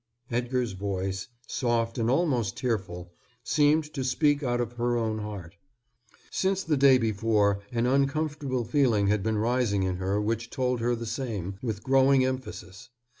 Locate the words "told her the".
10.49-11.05